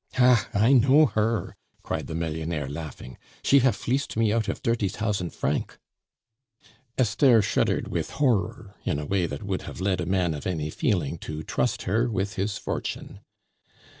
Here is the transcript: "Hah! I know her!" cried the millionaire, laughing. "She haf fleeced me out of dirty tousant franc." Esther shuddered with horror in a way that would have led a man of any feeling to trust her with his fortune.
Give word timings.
"Hah! 0.15 0.47
I 0.51 0.73
know 0.73 1.05
her!" 1.05 1.55
cried 1.83 2.07
the 2.07 2.15
millionaire, 2.15 2.67
laughing. 2.67 3.19
"She 3.43 3.59
haf 3.59 3.75
fleeced 3.75 4.17
me 4.17 4.33
out 4.33 4.47
of 4.49 4.63
dirty 4.63 4.89
tousant 4.89 5.31
franc." 5.31 5.77
Esther 6.97 7.43
shuddered 7.43 7.89
with 7.89 8.09
horror 8.09 8.77
in 8.83 8.97
a 8.97 9.05
way 9.05 9.27
that 9.27 9.43
would 9.43 9.61
have 9.61 9.79
led 9.79 10.01
a 10.01 10.07
man 10.07 10.33
of 10.33 10.47
any 10.47 10.71
feeling 10.71 11.19
to 11.19 11.43
trust 11.43 11.83
her 11.83 12.09
with 12.09 12.33
his 12.33 12.57
fortune. 12.57 13.19